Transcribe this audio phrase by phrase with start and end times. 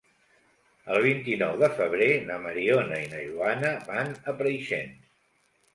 [0.95, 5.15] El vint-i-nou de febrer na Mariona i na Joana van a Preixens.